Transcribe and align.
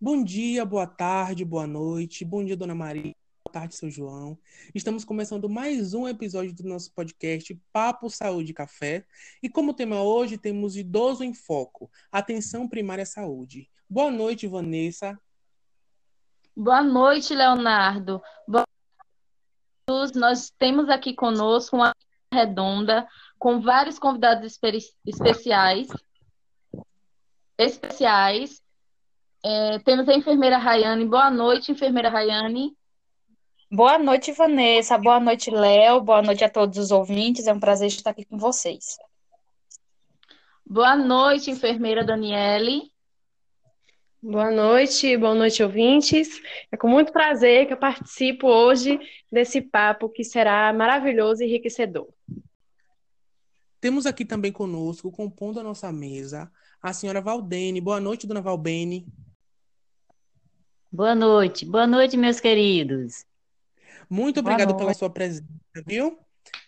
Bom 0.00 0.22
dia, 0.22 0.64
boa 0.64 0.86
tarde, 0.86 1.44
boa 1.44 1.66
noite. 1.66 2.24
Bom 2.24 2.44
dia, 2.44 2.56
Dona 2.56 2.72
Maria. 2.72 3.12
Boa 3.44 3.52
tarde, 3.52 3.74
seu 3.74 3.90
João. 3.90 4.38
Estamos 4.72 5.04
começando 5.04 5.48
mais 5.48 5.92
um 5.92 6.06
episódio 6.06 6.54
do 6.54 6.62
nosso 6.62 6.92
podcast 6.94 7.52
Papo 7.72 8.08
Saúde 8.08 8.54
Café. 8.54 9.04
E 9.42 9.48
como 9.48 9.74
tema 9.74 10.00
hoje, 10.00 10.38
temos 10.38 10.76
Idoso 10.76 11.24
em 11.24 11.34
Foco, 11.34 11.90
Atenção 12.12 12.68
Primária 12.68 13.02
à 13.02 13.06
Saúde. 13.06 13.68
Boa 13.90 14.08
noite, 14.08 14.46
Vanessa. 14.46 15.18
Boa 16.56 16.80
noite, 16.80 17.34
Leonardo. 17.34 18.22
Boa 18.46 18.64
noite. 19.90 20.16
Nós 20.16 20.48
temos 20.60 20.88
aqui 20.88 21.12
conosco 21.12 21.74
uma 21.74 21.92
redonda 22.32 23.04
com 23.36 23.60
vários 23.60 23.98
convidados 23.98 24.56
especiais. 25.04 25.88
Especiais 27.58 28.62
é, 29.48 29.78
temos 29.78 30.06
a 30.06 30.14
enfermeira 30.14 30.58
Rayane. 30.58 31.06
Boa 31.06 31.30
noite, 31.30 31.72
enfermeira 31.72 32.10
Rayane. 32.10 32.76
Boa 33.72 33.98
noite, 33.98 34.30
Vanessa. 34.32 34.98
Boa 34.98 35.18
noite, 35.18 35.50
Léo. 35.50 36.02
Boa 36.02 36.20
noite 36.20 36.44
a 36.44 36.50
todos 36.50 36.76
os 36.76 36.90
ouvintes. 36.90 37.46
É 37.46 37.52
um 37.54 37.58
prazer 37.58 37.88
estar 37.88 38.10
aqui 38.10 38.26
com 38.26 38.36
vocês. 38.36 38.98
Boa 40.66 40.94
noite, 40.94 41.50
enfermeira 41.50 42.04
Daniele. 42.04 42.92
Boa 44.22 44.50
noite, 44.50 45.16
boa 45.16 45.34
noite, 45.34 45.62
ouvintes. 45.62 46.28
É 46.70 46.76
com 46.76 46.88
muito 46.88 47.10
prazer 47.10 47.66
que 47.66 47.72
eu 47.72 47.78
participo 47.78 48.48
hoje 48.48 49.00
desse 49.32 49.62
papo 49.62 50.10
que 50.10 50.24
será 50.24 50.70
maravilhoso 50.74 51.42
e 51.42 51.46
enriquecedor. 51.46 52.06
Temos 53.80 54.04
aqui 54.04 54.26
também 54.26 54.52
conosco, 54.52 55.10
compondo 55.10 55.58
a 55.58 55.62
nossa 55.62 55.90
mesa, 55.90 56.52
a 56.82 56.92
senhora 56.92 57.22
Valdene. 57.22 57.80
Boa 57.80 57.98
noite, 57.98 58.26
dona 58.26 58.42
Valbene. 58.42 59.06
Boa 60.90 61.14
noite, 61.14 61.66
boa 61.66 61.86
noite, 61.86 62.16
meus 62.16 62.40
queridos. 62.40 63.26
Muito 64.08 64.40
obrigado 64.40 64.74
pela 64.74 64.94
sua 64.94 65.10
presença, 65.10 65.44
viu? 65.86 66.18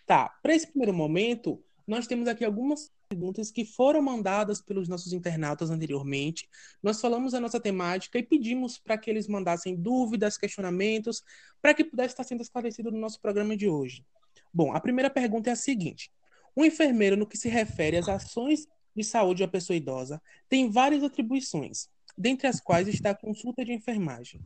Tá, 0.06 0.28
para 0.42 0.54
esse 0.54 0.66
primeiro 0.66 0.92
momento, 0.92 1.58
nós 1.86 2.06
temos 2.06 2.28
aqui 2.28 2.44
algumas 2.44 2.92
perguntas 3.08 3.50
que 3.50 3.64
foram 3.64 4.02
mandadas 4.02 4.60
pelos 4.60 4.88
nossos 4.88 5.14
internautas 5.14 5.70
anteriormente. 5.70 6.50
Nós 6.82 7.00
falamos 7.00 7.32
a 7.32 7.40
nossa 7.40 7.58
temática 7.58 8.18
e 8.18 8.22
pedimos 8.22 8.76
para 8.76 8.98
que 8.98 9.08
eles 9.08 9.26
mandassem 9.26 9.74
dúvidas, 9.74 10.36
questionamentos, 10.36 11.24
para 11.62 11.72
que 11.72 11.82
pudesse 11.82 12.12
estar 12.12 12.24
sendo 12.24 12.42
esclarecido 12.42 12.90
no 12.92 12.98
nosso 12.98 13.18
programa 13.22 13.56
de 13.56 13.70
hoje. 13.70 14.04
Bom, 14.52 14.74
a 14.74 14.80
primeira 14.80 15.08
pergunta 15.08 15.48
é 15.48 15.54
a 15.54 15.56
seguinte: 15.56 16.12
um 16.54 16.62
enfermeiro, 16.62 17.16
no 17.16 17.26
que 17.26 17.38
se 17.38 17.48
refere 17.48 17.96
às 17.96 18.06
ações 18.06 18.68
de 18.94 19.02
saúde 19.02 19.38
de 19.38 19.44
uma 19.44 19.50
pessoa 19.50 19.78
idosa, 19.78 20.20
tem 20.46 20.70
várias 20.70 21.02
atribuições 21.02 21.88
dentre 22.16 22.46
as 22.46 22.60
quais 22.60 22.88
está 22.88 23.10
a 23.10 23.14
consulta 23.14 23.64
de 23.64 23.72
enfermagem. 23.72 24.40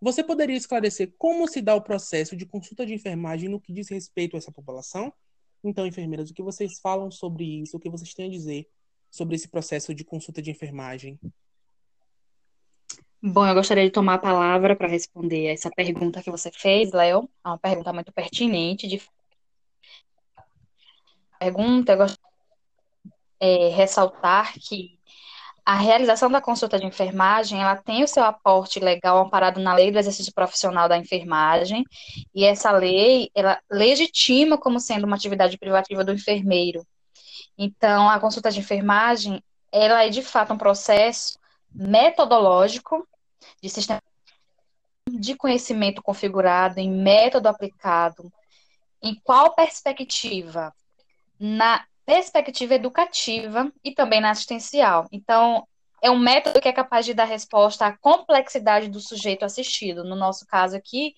Você 0.00 0.24
poderia 0.24 0.56
esclarecer 0.56 1.12
como 1.18 1.46
se 1.46 1.60
dá 1.60 1.74
o 1.74 1.82
processo 1.82 2.34
de 2.34 2.46
consulta 2.46 2.86
de 2.86 2.94
enfermagem 2.94 3.48
no 3.48 3.60
que 3.60 3.72
diz 3.72 3.88
respeito 3.88 4.34
a 4.34 4.38
essa 4.38 4.50
população? 4.50 5.12
Então, 5.62 5.86
enfermeiras, 5.86 6.30
o 6.30 6.34
que 6.34 6.42
vocês 6.42 6.80
falam 6.80 7.10
sobre 7.10 7.44
isso? 7.44 7.76
O 7.76 7.80
que 7.80 7.90
vocês 7.90 8.14
têm 8.14 8.26
a 8.26 8.30
dizer 8.30 8.66
sobre 9.10 9.36
esse 9.36 9.48
processo 9.48 9.94
de 9.94 10.04
consulta 10.04 10.40
de 10.40 10.50
enfermagem? 10.50 11.20
Bom, 13.22 13.46
eu 13.46 13.54
gostaria 13.54 13.84
de 13.84 13.90
tomar 13.90 14.14
a 14.14 14.18
palavra 14.18 14.74
para 14.74 14.88
responder 14.88 15.48
essa 15.48 15.70
pergunta 15.70 16.22
que 16.22 16.30
você 16.30 16.50
fez, 16.50 16.90
Léo. 16.92 17.28
É 17.44 17.48
uma 17.48 17.58
pergunta 17.58 17.92
muito 17.92 18.10
pertinente. 18.10 18.88
De... 18.88 19.02
Pergunta, 21.38 21.92
eu 21.92 21.98
gostaria 21.98 22.30
de 23.04 23.12
é, 23.40 23.68
ressaltar 23.68 24.54
que 24.54 24.98
a 25.70 25.74
realização 25.74 26.28
da 26.28 26.40
consulta 26.40 26.80
de 26.80 26.84
enfermagem, 26.84 27.62
ela 27.62 27.76
tem 27.76 28.02
o 28.02 28.08
seu 28.08 28.24
aporte 28.24 28.80
legal 28.80 29.18
amparado 29.18 29.60
na 29.60 29.72
lei 29.72 29.92
do 29.92 30.00
exercício 30.00 30.34
profissional 30.34 30.88
da 30.88 30.98
enfermagem, 30.98 31.84
e 32.34 32.44
essa 32.44 32.72
lei, 32.72 33.30
ela 33.36 33.56
legitima 33.70 34.58
como 34.58 34.80
sendo 34.80 35.06
uma 35.06 35.14
atividade 35.14 35.56
privativa 35.56 36.02
do 36.02 36.12
enfermeiro. 36.12 36.84
Então, 37.56 38.10
a 38.10 38.18
consulta 38.18 38.50
de 38.50 38.58
enfermagem, 38.58 39.40
ela 39.70 40.04
é 40.04 40.08
de 40.08 40.22
fato 40.22 40.52
um 40.52 40.58
processo 40.58 41.38
metodológico 41.72 43.06
de 43.62 43.70
sistema 43.70 44.02
de 45.08 45.36
conhecimento 45.36 46.02
configurado 46.02 46.80
em 46.80 46.90
método 46.90 47.46
aplicado. 47.46 48.32
Em 49.00 49.14
qual 49.22 49.54
perspectiva? 49.54 50.74
Na 51.38 51.84
perspectiva 52.10 52.74
educativa 52.74 53.72
e 53.84 53.94
também 53.94 54.20
na 54.20 54.30
assistencial. 54.30 55.06
Então, 55.12 55.64
é 56.02 56.10
um 56.10 56.18
método 56.18 56.60
que 56.60 56.66
é 56.66 56.72
capaz 56.72 57.06
de 57.06 57.14
dar 57.14 57.24
resposta 57.24 57.86
à 57.86 57.96
complexidade 57.96 58.88
do 58.88 58.98
sujeito 58.98 59.44
assistido, 59.44 60.02
no 60.02 60.16
nosso 60.16 60.44
caso 60.44 60.76
aqui, 60.76 61.14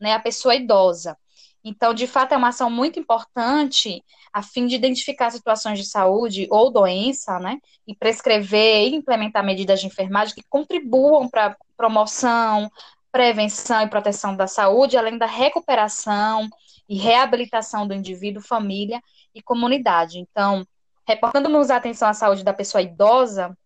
né, 0.00 0.12
a 0.12 0.20
pessoa 0.20 0.54
idosa. 0.54 1.18
Então, 1.64 1.92
de 1.92 2.06
fato, 2.06 2.32
é 2.32 2.36
uma 2.36 2.50
ação 2.50 2.70
muito 2.70 2.96
importante 2.96 4.04
a 4.32 4.40
fim 4.40 4.68
de 4.68 4.76
identificar 4.76 5.30
situações 5.30 5.80
de 5.80 5.84
saúde 5.84 6.46
ou 6.48 6.70
doença, 6.70 7.40
né, 7.40 7.58
e 7.84 7.92
prescrever 7.92 8.86
e 8.86 8.94
implementar 8.94 9.44
medidas 9.44 9.80
de 9.80 9.88
enfermagem 9.88 10.32
que 10.32 10.44
contribuam 10.48 11.28
para 11.28 11.46
a 11.46 11.56
promoção, 11.76 12.70
prevenção 13.16 13.80
e 13.80 13.88
proteção 13.88 14.36
da 14.36 14.46
saúde, 14.46 14.98
além 14.98 15.16
da 15.16 15.24
recuperação 15.24 16.50
e 16.86 16.98
reabilitação 16.98 17.88
do 17.88 17.94
indivíduo, 17.94 18.42
família 18.42 19.00
e 19.34 19.40
comunidade. 19.40 20.18
Então, 20.18 20.66
reportando-nos 21.08 21.70
a 21.70 21.76
atenção 21.76 22.10
à 22.10 22.12
saúde 22.12 22.44
da 22.44 22.52
pessoa 22.52 22.82
idosa 22.82 23.56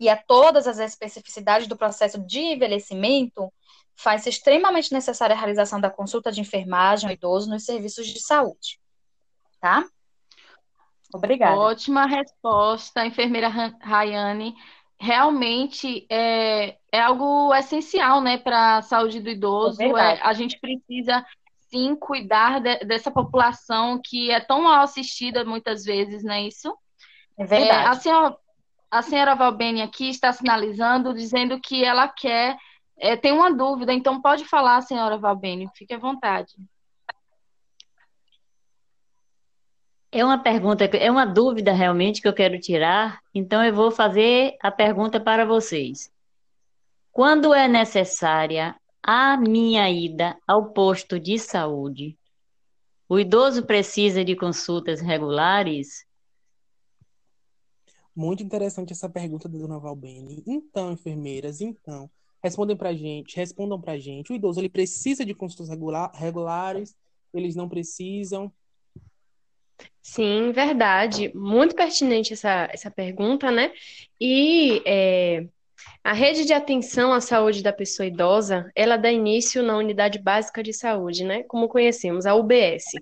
e 0.00 0.08
a 0.08 0.16
todas 0.16 0.66
as 0.66 0.78
especificidades 0.78 1.68
do 1.68 1.76
processo 1.76 2.18
de 2.26 2.40
envelhecimento, 2.40 3.52
faz-se 3.94 4.30
extremamente 4.30 4.90
necessária 4.94 5.36
a 5.36 5.38
realização 5.38 5.78
da 5.78 5.90
consulta 5.90 6.32
de 6.32 6.40
enfermagem 6.40 7.06
ao 7.06 7.14
idoso 7.14 7.50
nos 7.50 7.66
serviços 7.66 8.06
de 8.06 8.20
saúde. 8.20 8.80
Tá? 9.60 9.84
Obrigada. 11.12 11.54
Ótima 11.54 12.06
resposta, 12.06 13.04
enfermeira 13.04 13.48
Rayane. 13.78 14.54
Realmente 14.98 16.06
é, 16.10 16.76
é 16.90 17.00
algo 17.00 17.54
essencial, 17.54 18.20
né, 18.20 18.38
para 18.38 18.78
a 18.78 18.82
saúde 18.82 19.20
do 19.20 19.28
idoso. 19.28 19.82
É 19.82 19.88
é, 19.88 20.20
a 20.22 20.32
gente 20.32 20.58
precisa 20.58 21.24
sim 21.68 21.94
cuidar 21.94 22.60
de, 22.60 22.78
dessa 22.80 23.10
população 23.10 24.00
que 24.02 24.30
é 24.30 24.40
tão 24.40 24.62
mal 24.62 24.82
assistida 24.82 25.44
muitas 25.44 25.84
vezes, 25.84 26.24
não 26.24 26.32
é 26.32 26.42
isso? 26.42 26.74
É 27.38 27.44
verdade. 27.44 27.84
É, 27.84 27.88
a, 27.88 27.94
senhora, 27.94 28.36
a 28.90 29.02
senhora 29.02 29.34
Valbene 29.34 29.82
aqui 29.82 30.08
está 30.08 30.32
sinalizando, 30.32 31.12
dizendo 31.12 31.60
que 31.60 31.84
ela 31.84 32.08
quer, 32.08 32.56
é, 32.98 33.16
tem 33.16 33.32
uma 33.32 33.52
dúvida, 33.52 33.92
então 33.92 34.22
pode 34.22 34.44
falar, 34.44 34.80
senhora 34.80 35.18
Valbene, 35.18 35.68
fique 35.74 35.92
à 35.92 35.98
vontade. 35.98 36.54
É 40.12 40.24
uma 40.24 40.42
pergunta, 40.42 40.84
é 40.84 41.10
uma 41.10 41.24
dúvida 41.24 41.72
realmente 41.72 42.22
que 42.22 42.28
eu 42.28 42.32
quero 42.32 42.58
tirar, 42.58 43.20
então 43.34 43.62
eu 43.64 43.74
vou 43.74 43.90
fazer 43.90 44.56
a 44.62 44.70
pergunta 44.70 45.20
para 45.20 45.44
vocês. 45.44 46.10
Quando 47.12 47.52
é 47.52 47.66
necessária 47.66 48.74
a 49.06 49.36
minha 49.36 49.88
ida 49.88 50.36
ao 50.44 50.72
posto 50.72 51.20
de 51.20 51.38
saúde. 51.38 52.18
O 53.08 53.20
idoso 53.20 53.64
precisa 53.64 54.24
de 54.24 54.34
consultas 54.34 55.00
regulares? 55.00 56.04
Muito 58.14 58.42
interessante 58.42 58.92
essa 58.92 59.08
pergunta 59.08 59.48
da 59.48 59.56
dona 59.56 59.78
Valbene. 59.78 60.42
Então, 60.44 60.90
enfermeiras, 60.90 61.60
então, 61.60 62.10
respondem 62.42 62.76
pra 62.76 62.92
gente, 62.94 63.36
respondam 63.36 63.80
pra 63.80 63.96
gente. 63.96 64.32
O 64.32 64.34
idoso 64.34 64.58
ele 64.58 64.68
precisa 64.68 65.24
de 65.24 65.34
consultas 65.34 65.68
regular, 65.68 66.10
regulares? 66.12 66.96
Eles 67.32 67.54
não 67.54 67.68
precisam? 67.68 68.52
Sim, 70.02 70.52
verdade. 70.52 71.32
Muito 71.34 71.74
pertinente 71.74 72.32
essa, 72.32 72.68
essa 72.72 72.90
pergunta, 72.90 73.50
né? 73.50 73.72
E 74.20 74.80
é, 74.86 75.46
a 76.02 76.12
rede 76.12 76.44
de 76.44 76.52
atenção 76.52 77.12
à 77.12 77.20
saúde 77.20 77.62
da 77.62 77.72
pessoa 77.72 78.06
idosa, 78.06 78.70
ela 78.74 78.96
dá 78.96 79.10
início 79.10 79.62
na 79.62 79.76
Unidade 79.76 80.18
Básica 80.18 80.62
de 80.62 80.72
Saúde, 80.72 81.24
né? 81.24 81.42
Como 81.42 81.68
conhecemos, 81.68 82.26
a 82.26 82.34
UBS, 82.34 82.92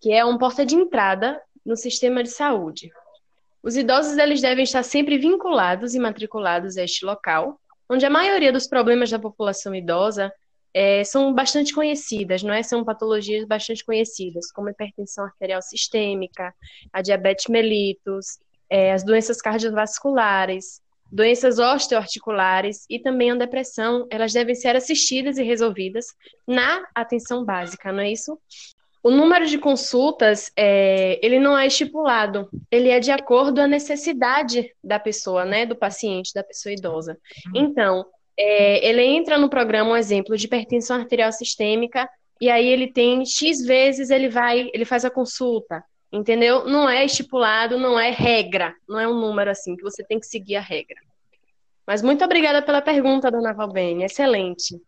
que 0.00 0.12
é 0.12 0.24
um 0.24 0.38
porta 0.38 0.64
de 0.64 0.74
entrada 0.74 1.40
no 1.64 1.76
sistema 1.76 2.22
de 2.22 2.30
saúde. 2.30 2.90
Os 3.62 3.76
idosos 3.76 4.16
eles 4.18 4.40
devem 4.40 4.64
estar 4.64 4.82
sempre 4.82 5.18
vinculados 5.18 5.94
e 5.94 5.98
matriculados 5.98 6.76
a 6.76 6.84
este 6.84 7.04
local, 7.04 7.60
onde 7.88 8.04
a 8.04 8.10
maioria 8.10 8.52
dos 8.52 8.66
problemas 8.66 9.10
da 9.10 9.18
população 9.18 9.74
idosa 9.74 10.32
é, 10.74 11.04
são 11.04 11.32
bastante 11.32 11.72
conhecidas, 11.72 12.42
não 12.42 12.52
é? 12.52 12.62
São 12.62 12.84
patologias 12.84 13.46
bastante 13.46 13.84
conhecidas, 13.84 14.50
como 14.50 14.68
a 14.68 14.72
hipertensão 14.72 15.24
arterial 15.24 15.62
sistêmica, 15.62 16.52
a 16.92 17.00
diabetes 17.00 17.46
mellitus, 17.48 18.38
é, 18.68 18.92
as 18.92 19.04
doenças 19.04 19.40
cardiovasculares, 19.40 20.82
doenças 21.12 21.60
osteoarticulares 21.60 22.84
e 22.90 22.98
também 22.98 23.30
a 23.30 23.36
depressão, 23.36 24.04
elas 24.10 24.32
devem 24.32 24.54
ser 24.56 24.74
assistidas 24.74 25.38
e 25.38 25.44
resolvidas 25.44 26.06
na 26.46 26.84
atenção 26.92 27.44
básica, 27.44 27.92
não 27.92 28.00
é 28.00 28.10
isso? 28.10 28.36
O 29.00 29.10
número 29.10 29.46
de 29.46 29.58
consultas, 29.58 30.50
é, 30.56 31.24
ele 31.24 31.38
não 31.38 31.56
é 31.56 31.66
estipulado, 31.66 32.48
ele 32.70 32.88
é 32.88 32.98
de 32.98 33.12
acordo 33.12 33.60
à 33.60 33.66
necessidade 33.66 34.74
da 34.82 34.98
pessoa, 34.98 35.44
né, 35.44 35.66
do 35.66 35.76
paciente, 35.76 36.32
da 36.34 36.42
pessoa 36.42 36.72
idosa. 36.72 37.16
Então, 37.54 38.06
é, 38.38 38.86
ele 38.86 39.02
entra 39.02 39.38
no 39.38 39.48
programa, 39.48 39.90
um 39.90 39.96
exemplo, 39.96 40.36
de 40.36 40.46
hipertensão 40.46 40.96
arterial 40.96 41.32
sistêmica, 41.32 42.08
e 42.40 42.50
aí 42.50 42.66
ele 42.66 42.92
tem 42.92 43.24
X 43.24 43.64
vezes 43.64 44.10
ele 44.10 44.28
vai, 44.28 44.70
ele 44.74 44.84
faz 44.84 45.04
a 45.04 45.10
consulta, 45.10 45.82
entendeu? 46.12 46.64
Não 46.64 46.88
é 46.88 47.04
estipulado, 47.04 47.78
não 47.78 47.98
é 47.98 48.10
regra, 48.10 48.74
não 48.88 48.98
é 48.98 49.08
um 49.08 49.18
número 49.18 49.50
assim 49.50 49.76
que 49.76 49.82
você 49.82 50.04
tem 50.04 50.18
que 50.18 50.26
seguir 50.26 50.56
a 50.56 50.60
regra. 50.60 50.96
Mas 51.86 52.02
muito 52.02 52.24
obrigada 52.24 52.62
pela 52.62 52.80
pergunta, 52.80 53.30
dona 53.30 53.52
Valbene, 53.52 54.04
excelente. 54.04 54.80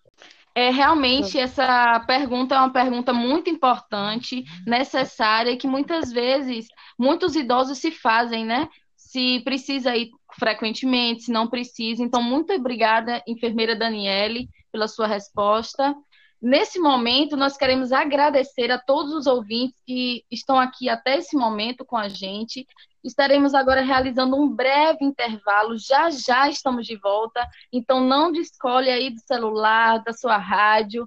É, 0.55 0.71
realmente, 0.71 1.39
essa 1.39 2.01
pergunta 2.07 2.55
é 2.55 2.59
uma 2.59 2.73
pergunta 2.73 3.13
muito 3.13 3.51
importante, 3.51 4.43
necessária, 4.67 5.57
que 5.57 5.67
muitas 5.67 6.11
vezes 6.11 6.67
muitos 6.99 7.37
idosos 7.37 7.77
se 7.77 7.91
fazem, 7.91 8.47
né? 8.47 8.67
Se 8.97 9.41
precisa 9.45 9.95
ir 9.95 10.09
frequentemente, 10.39 11.25
se 11.25 11.33
não 11.33 11.49
precisa. 11.49 12.03
Então, 12.03 12.23
muito 12.23 12.53
obrigada, 12.53 13.23
enfermeira 13.27 13.75
Daniele, 13.75 14.49
pela 14.71 14.89
sua 14.89 15.07
resposta. 15.07 15.95
Nesse 16.41 16.79
momento, 16.79 17.37
nós 17.37 17.57
queremos 17.57 17.93
agradecer 17.93 18.71
a 18.71 18.79
todos 18.79 19.13
os 19.13 19.27
ouvintes 19.27 19.81
que 19.87 20.25
estão 20.31 20.59
aqui 20.59 20.89
até 20.89 21.17
esse 21.17 21.35
momento 21.35 21.85
com 21.85 21.97
a 21.97 22.09
gente. 22.09 22.67
Estaremos 23.03 23.55
agora 23.55 23.81
realizando 23.81 24.37
um 24.37 24.49
breve 24.49 25.05
intervalo, 25.05 25.79
já 25.79 26.11
já 26.11 26.49
estamos 26.49 26.87
de 26.87 26.97
volta, 26.97 27.41
então 27.73 28.01
não 28.01 28.31
descolhe 28.31 28.91
aí 28.91 29.11
do 29.11 29.21
celular, 29.21 30.03
da 30.03 30.13
sua 30.13 30.37
rádio, 30.37 31.07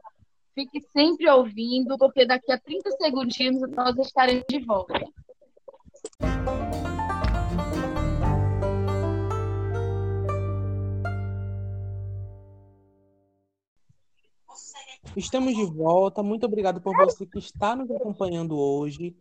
fique 0.56 0.82
sempre 0.92 1.30
ouvindo, 1.30 1.98
porque 1.98 2.26
daqui 2.26 2.52
a 2.52 2.58
30 2.58 2.92
segundinhos 2.92 3.62
nós 3.72 3.98
estaremos 3.98 4.46
de 4.50 4.60
volta. 4.60 5.00
Estamos 15.16 15.56
de 15.56 15.66
volta. 15.66 16.22
Muito 16.22 16.46
obrigado 16.46 16.82
por 16.82 16.96
você 16.96 17.26
que 17.26 17.40
está 17.40 17.76
nos 17.76 17.90
acompanhando 17.92 18.58
hoje, 18.58 19.16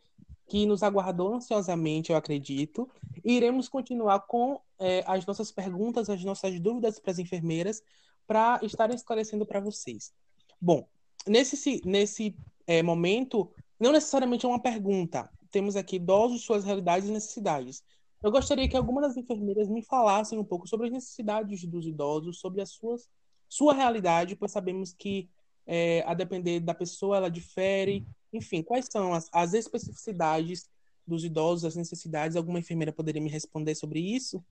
que 0.46 0.66
nos 0.66 0.82
aguardou 0.82 1.34
ansiosamente, 1.34 2.10
eu 2.10 2.16
acredito. 2.16 2.88
E 3.24 3.34
iremos 3.36 3.68
continuar 3.68 4.20
com 4.20 4.60
é, 4.78 5.02
as 5.06 5.24
nossas 5.26 5.50
perguntas, 5.50 6.10
as 6.10 6.22
nossas 6.24 6.58
dúvidas 6.60 6.98
para 6.98 7.12
as 7.12 7.18
enfermeiras, 7.18 7.82
para 8.26 8.60
estarem 8.62 8.94
esclarecendo 8.94 9.46
para 9.46 9.60
vocês. 9.60 10.12
Bom, 10.60 10.86
nesse, 11.26 11.80
nesse 11.84 12.36
é, 12.66 12.82
momento, 12.82 13.50
não 13.78 13.92
necessariamente 13.92 14.44
é 14.44 14.48
uma 14.48 14.60
pergunta. 14.60 15.30
Temos 15.50 15.76
aqui 15.76 15.96
idosos, 15.96 16.44
suas 16.44 16.64
realidades 16.64 17.08
e 17.08 17.12
necessidades. 17.12 17.82
Eu 18.22 18.30
gostaria 18.30 18.68
que 18.68 18.76
algumas 18.76 19.08
das 19.08 19.16
enfermeiras 19.16 19.68
me 19.68 19.82
falassem 19.82 20.38
um 20.38 20.44
pouco 20.44 20.68
sobre 20.68 20.88
as 20.88 20.92
necessidades 20.92 21.64
dos 21.64 21.86
idosos, 21.86 22.40
sobre 22.40 22.60
as 22.60 22.70
suas 22.70 23.08
sua 23.48 23.72
realidade, 23.72 24.36
pois 24.36 24.52
sabemos 24.52 24.92
que 24.92 25.28
é, 25.68 26.02
a 26.06 26.14
depender 26.14 26.60
da 26.60 26.72
pessoa, 26.72 27.18
ela 27.18 27.30
difere. 27.30 28.06
Enfim, 28.32 28.62
quais 28.62 28.86
são 28.90 29.12
as, 29.12 29.28
as 29.30 29.52
especificidades 29.52 30.66
dos 31.06 31.24
idosos, 31.24 31.66
as 31.66 31.76
necessidades? 31.76 32.36
Alguma 32.36 32.58
enfermeira 32.58 32.90
poderia 32.90 33.20
me 33.20 33.28
responder 33.28 33.74
sobre 33.74 34.00
isso? 34.00 34.42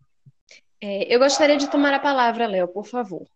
É, 0.79 1.13
eu 1.13 1.19
gostaria 1.19 1.57
de 1.57 1.69
tomar 1.69 1.93
a 1.93 1.99
palavra, 1.99 2.45
Léo, 2.45 2.67
por 2.67 2.85
favor. 2.85 3.27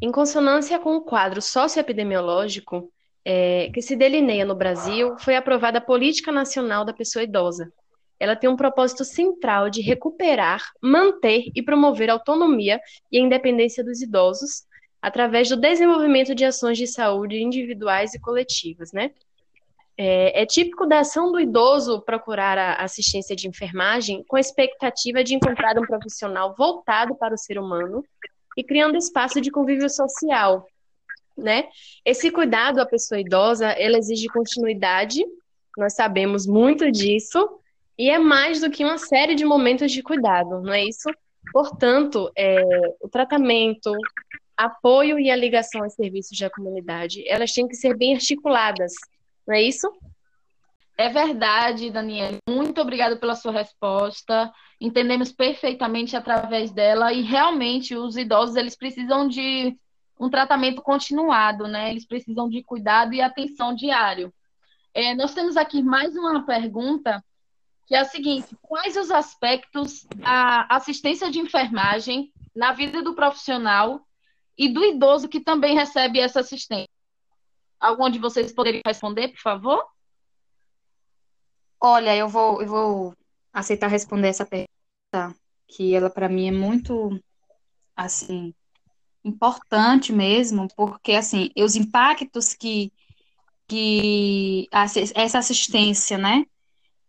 Em 0.00 0.12
consonância 0.12 0.78
com 0.78 0.96
o 0.96 1.00
quadro 1.00 1.42
socioepidemiológico 1.42 2.92
é, 3.24 3.70
que 3.74 3.82
se 3.82 3.96
delineia 3.96 4.44
no 4.44 4.54
Brasil, 4.54 5.18
foi 5.18 5.34
aprovada 5.34 5.78
a 5.78 5.80
Política 5.80 6.30
Nacional 6.30 6.84
da 6.84 6.92
Pessoa 6.92 7.24
Idosa. 7.24 7.72
Ela 8.20 8.36
tem 8.36 8.48
um 8.48 8.56
propósito 8.56 9.04
central 9.04 9.68
de 9.68 9.82
recuperar, 9.82 10.62
manter 10.80 11.50
e 11.54 11.60
promover 11.60 12.08
a 12.08 12.12
autonomia 12.12 12.80
e 13.10 13.18
a 13.18 13.20
independência 13.20 13.84
dos 13.84 14.00
idosos, 14.00 14.64
através 15.00 15.48
do 15.48 15.56
desenvolvimento 15.56 16.34
de 16.34 16.44
ações 16.44 16.78
de 16.78 16.86
saúde 16.86 17.40
individuais 17.40 18.14
e 18.14 18.20
coletivas, 18.20 18.92
né? 18.92 19.10
É, 19.98 20.42
é, 20.42 20.46
típico 20.46 20.84
da 20.84 21.00
ação 21.00 21.32
do 21.32 21.40
idoso 21.40 22.02
procurar 22.02 22.58
a 22.58 22.84
assistência 22.84 23.34
de 23.34 23.48
enfermagem 23.48 24.22
com 24.28 24.36
a 24.36 24.40
expectativa 24.40 25.24
de 25.24 25.34
encontrar 25.34 25.78
um 25.78 25.86
profissional 25.86 26.54
voltado 26.54 27.14
para 27.14 27.34
o 27.34 27.38
ser 27.38 27.58
humano 27.58 28.04
e 28.58 28.62
criando 28.62 28.98
espaço 28.98 29.40
de 29.40 29.50
convívio 29.50 29.88
social, 29.88 30.66
né? 31.36 31.68
Esse 32.04 32.30
cuidado 32.30 32.78
à 32.78 32.86
pessoa 32.86 33.20
idosa, 33.20 33.68
ela 33.68 33.96
exige 33.96 34.28
continuidade, 34.28 35.24
nós 35.78 35.94
sabemos 35.94 36.46
muito 36.46 36.90
disso, 36.90 37.58
e 37.98 38.10
é 38.10 38.18
mais 38.18 38.60
do 38.60 38.70
que 38.70 38.84
uma 38.84 38.98
série 38.98 39.34
de 39.34 39.44
momentos 39.44 39.90
de 39.90 40.02
cuidado, 40.02 40.60
não 40.60 40.72
é 40.72 40.84
isso? 40.84 41.10
Portanto, 41.52 42.30
é, 42.36 42.62
o 43.00 43.08
tratamento, 43.08 43.92
apoio 44.56 45.18
e 45.18 45.30
a 45.30 45.36
ligação 45.36 45.82
aos 45.82 45.94
serviços 45.94 46.38
da 46.38 46.50
comunidade, 46.50 47.26
elas 47.28 47.52
têm 47.52 47.68
que 47.68 47.76
ser 47.76 47.96
bem 47.96 48.14
articuladas, 48.14 48.92
não 49.46 49.54
é 49.54 49.62
isso? 49.62 49.88
É 50.98 51.10
verdade, 51.10 51.90
Daniela. 51.90 52.38
Muito 52.48 52.80
obrigada 52.80 53.16
pela 53.16 53.34
sua 53.34 53.52
resposta. 53.52 54.50
Entendemos 54.80 55.30
perfeitamente 55.30 56.16
através 56.16 56.70
dela 56.70 57.12
e 57.12 57.20
realmente 57.20 57.94
os 57.94 58.16
idosos 58.16 58.56
eles 58.56 58.74
precisam 58.74 59.28
de 59.28 59.76
um 60.18 60.30
tratamento 60.30 60.80
continuado, 60.80 61.68
né? 61.68 61.90
Eles 61.90 62.06
precisam 62.06 62.48
de 62.48 62.62
cuidado 62.62 63.12
e 63.12 63.20
atenção 63.20 63.74
diário. 63.74 64.32
É, 64.94 65.14
nós 65.14 65.34
temos 65.34 65.58
aqui 65.58 65.82
mais 65.82 66.16
uma 66.16 66.46
pergunta 66.46 67.22
que 67.86 67.94
é 67.94 67.98
a 67.98 68.04
seguinte: 68.06 68.56
quais 68.62 68.96
os 68.96 69.10
aspectos 69.10 70.06
da 70.16 70.66
assistência 70.70 71.30
de 71.30 71.38
enfermagem 71.38 72.32
na 72.54 72.72
vida 72.72 73.02
do 73.02 73.14
profissional 73.14 74.05
e 74.56 74.68
do 74.68 74.84
idoso 74.84 75.28
que 75.28 75.40
também 75.40 75.74
recebe 75.74 76.18
essa 76.18 76.40
assistência. 76.40 76.88
Algum 77.78 78.08
de 78.08 78.18
vocês 78.18 78.52
poderiam 78.52 78.82
responder, 78.86 79.28
por 79.28 79.40
favor? 79.40 79.84
Olha, 81.80 82.16
eu 82.16 82.28
vou, 82.28 82.62
eu 82.62 82.68
vou 82.68 83.14
aceitar 83.52 83.88
responder 83.88 84.28
essa 84.28 84.46
pergunta, 84.46 85.38
que 85.68 85.94
ela 85.94 86.08
para 86.08 86.28
mim 86.28 86.48
é 86.48 86.52
muito 86.52 87.20
assim 87.94 88.54
importante 89.24 90.12
mesmo, 90.12 90.68
porque 90.76 91.12
assim, 91.12 91.50
os 91.56 91.74
impactos 91.74 92.54
que 92.54 92.92
que 93.68 94.68
essa 94.70 95.38
assistência, 95.40 96.16
né, 96.16 96.44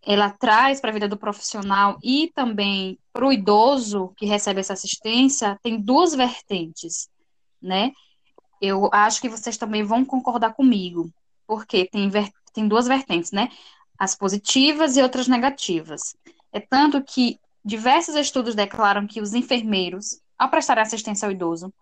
ela 0.02 0.32
traz 0.32 0.82
para 0.82 0.90
a 0.90 0.94
vida 0.94 1.08
do 1.08 1.16
profissional 1.16 2.00
e 2.04 2.32
também 2.34 2.98
para 3.14 3.28
o 3.28 3.32
idoso 3.32 4.12
que 4.18 4.26
recebe 4.26 4.60
essa 4.60 4.74
assistência, 4.74 5.60
tem 5.62 5.80
duas 5.80 6.16
vertentes 6.16 7.10
né? 7.62 7.92
Eu 8.62 8.90
acho 8.92 9.22
que 9.22 9.30
vocês 9.30 9.58
também 9.58 9.84
vão 9.84 10.04
concordar 10.04 10.54
comigo, 10.54 11.12
porque 11.46 11.86
tem, 11.86 12.10
tem 12.54 12.68
duas 12.68 12.88
vertentes, 12.88 13.32
né? 13.32 13.50
As 13.98 14.16
positivas 14.16 14.98
e 14.98 15.02
outras 15.02 15.28
negativas. 15.28 16.16
É 16.52 16.60
tanto 16.60 17.04
que 17.04 17.40
diversos 17.64 18.16
estudos 18.16 18.56
declaram 18.56 19.06
que 19.06 19.22
os 19.22 19.34
enfermeiros, 19.34 20.22
ao 20.38 20.50
prestar 20.50 20.80
assistência 20.80 21.26
ao 21.26 21.32
idoso, 21.32 21.74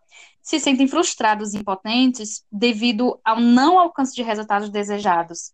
se 0.42 0.60
sentem 0.60 0.88
frustrados 0.88 1.54
e 1.54 1.58
impotentes 1.58 2.44
devido 2.52 3.20
ao 3.24 3.40
não 3.40 3.80
alcance 3.80 4.16
de 4.16 4.24
resultados 4.24 4.70
desejados. 4.70 5.52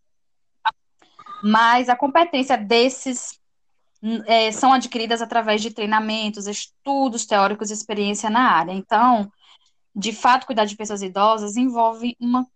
Mas 1.44 1.90
a 1.90 1.96
competência 1.96 2.58
desses 2.58 3.40
é, 4.26 4.52
são 4.52 4.74
adquiridas 4.74 5.22
através 5.22 5.62
de 5.62 5.72
treinamentos, 5.72 6.48
estudos 6.48 7.26
teóricos 7.26 7.70
e 7.70 7.74
experiência 7.74 8.30
na 8.30 8.52
área. 8.52 8.72
Então, 8.72 9.32
de 9.96 10.14
fato, 10.14 10.46
cuidar 10.46 10.66
de 10.66 10.76
pessoas 10.76 11.02
idosas 11.02 11.58
envolve 11.58 12.16
uma 12.20 12.48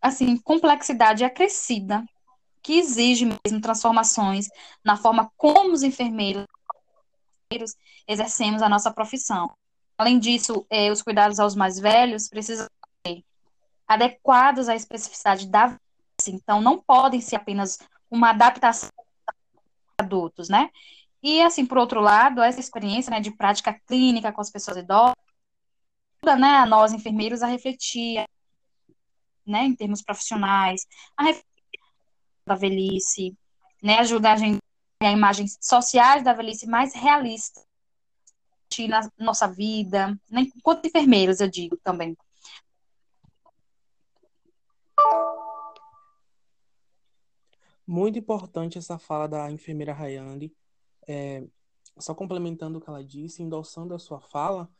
assim 0.00 0.36
complexidade 0.36 1.24
acrescida 1.24 2.04
que 2.62 2.74
exige 2.74 3.24
mesmo 3.24 3.60
transformações 3.60 4.48
na 4.84 4.96
forma 4.96 5.30
como 5.36 5.72
os 5.72 5.82
enfermeiros 5.82 6.46
exercemos 8.06 8.62
a 8.62 8.68
nossa 8.68 8.90
profissão. 8.90 9.52
Além 9.98 10.18
disso, 10.18 10.66
eh, 10.70 10.90
os 10.90 11.02
cuidados 11.02 11.38
aos 11.38 11.54
mais 11.54 11.78
velhos 11.78 12.28
precisam 12.28 12.66
ser 13.06 13.24
adequados 13.86 14.68
à 14.68 14.74
especificidade 14.74 15.46
da 15.48 15.66
vida, 15.68 15.80
então 16.28 16.60
não 16.60 16.80
podem 16.80 17.20
ser 17.20 17.36
apenas 17.36 17.78
uma 18.10 18.30
adaptação 18.30 18.90
adultos, 19.98 20.48
né? 20.48 20.70
E 21.22 21.40
assim, 21.42 21.64
por 21.64 21.78
outro 21.78 22.00
lado, 22.00 22.42
essa 22.42 22.58
experiência 22.58 23.10
né, 23.10 23.20
de 23.20 23.30
prática 23.30 23.72
clínica 23.86 24.32
com 24.32 24.40
as 24.40 24.50
pessoas 24.50 24.76
idosas 24.76 25.14
né, 26.24 26.64
nós, 26.66 26.92
enfermeiros, 26.92 27.42
a 27.42 27.46
refletir 27.46 28.24
né, 29.44 29.64
em 29.64 29.74
termos 29.74 30.02
profissionais, 30.02 30.86
a 31.16 31.24
da 32.46 32.54
velhice, 32.54 33.36
né, 33.82 33.98
ajuda 33.98 34.32
a 34.32 34.36
gente 34.36 34.60
a 35.00 35.10
imagens 35.10 35.58
sociais 35.60 36.22
da 36.22 36.32
velhice 36.32 36.66
mais 36.66 36.94
realistas 36.94 37.64
na 38.88 39.10
nossa 39.18 39.48
vida, 39.48 40.18
né, 40.30 40.42
enquanto 40.56 40.86
enfermeiros, 40.86 41.40
eu 41.40 41.48
digo 41.48 41.76
também. 41.82 42.16
Muito 47.86 48.18
importante 48.18 48.78
essa 48.78 48.98
fala 48.98 49.26
da 49.26 49.50
enfermeira 49.50 49.92
Rayane. 49.92 50.54
É, 51.06 51.44
só 51.98 52.14
complementando 52.14 52.78
o 52.78 52.80
que 52.80 52.88
ela 52.88 53.04
disse, 53.04 53.42
endossando 53.42 53.94
a 53.94 53.98
sua 53.98 54.20
fala, 54.20 54.70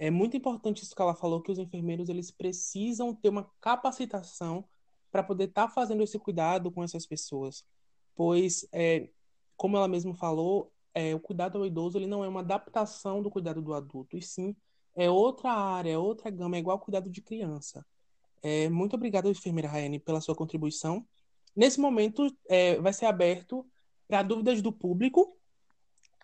É 0.00 0.10
muito 0.10 0.34
importante 0.34 0.82
isso 0.82 0.96
que 0.96 1.02
ela 1.02 1.14
falou, 1.14 1.42
que 1.42 1.52
os 1.52 1.58
enfermeiros 1.58 2.08
eles 2.08 2.30
precisam 2.30 3.14
ter 3.14 3.28
uma 3.28 3.50
capacitação 3.60 4.64
para 5.12 5.22
poder 5.22 5.44
estar 5.44 5.68
tá 5.68 5.74
fazendo 5.74 6.02
esse 6.02 6.18
cuidado 6.18 6.72
com 6.72 6.82
essas 6.82 7.04
pessoas. 7.04 7.62
Pois, 8.16 8.66
é, 8.72 9.10
como 9.58 9.76
ela 9.76 9.86
mesma 9.86 10.14
falou, 10.14 10.72
é, 10.94 11.14
o 11.14 11.20
cuidado 11.20 11.58
ao 11.58 11.66
idoso 11.66 11.98
ele 11.98 12.06
não 12.06 12.24
é 12.24 12.28
uma 12.28 12.40
adaptação 12.40 13.22
do 13.22 13.30
cuidado 13.30 13.60
do 13.60 13.74
adulto, 13.74 14.16
e 14.16 14.22
sim 14.22 14.56
é 14.96 15.10
outra 15.10 15.52
área, 15.52 15.90
é 15.90 15.98
outra 15.98 16.30
gama, 16.30 16.56
é 16.56 16.60
igual 16.60 16.78
ao 16.78 16.82
cuidado 16.82 17.10
de 17.10 17.20
criança. 17.20 17.84
É, 18.42 18.70
muito 18.70 18.94
obrigado, 18.94 19.28
enfermeira 19.28 19.68
Raiane, 19.68 19.98
pela 19.98 20.22
sua 20.22 20.34
contribuição. 20.34 21.06
Nesse 21.54 21.78
momento, 21.78 22.34
é, 22.48 22.80
vai 22.80 22.94
ser 22.94 23.04
aberto 23.04 23.66
para 24.08 24.22
dúvidas 24.22 24.62
do 24.62 24.72
público. 24.72 25.36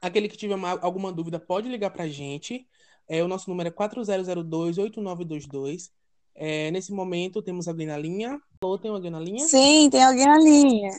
Aquele 0.01 0.31
que 0.31 0.37
tiver 0.39 0.55
uma, 0.55 0.81
alguma 0.81 1.13
dúvida 1.13 1.39
pode 1.39 1.69
ligar 1.69 1.91
para 1.91 2.05
a 2.05 2.09
gente. 2.09 2.67
É, 3.09 3.23
o 3.23 3.29
nosso 3.29 3.49
número 3.49 3.69
é 3.69 3.73
4002-8922. 3.73 5.91
É, 6.35 6.71
nesse 6.71 6.93
momento, 6.93 7.41
temos 7.41 7.69
alguém 7.69 7.87
na 7.87 7.97
linha. 7.97 8.41
Ou 8.61 8.79
tem 8.79 8.91
alguém 8.91 9.11
na 9.11 9.21
linha? 9.21 9.47
Sim, 9.47 9.89
tem 9.91 10.05
alguém 10.05 10.27
na 10.27 10.39
linha. 10.39 10.91